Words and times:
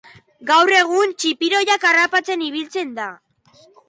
Gaur 0.51 0.71
egun, 0.77 1.11
txipiroiak 1.23 1.85
harrapatzen 1.89 2.45
ibiltzen 2.47 2.91
da. 2.97 3.07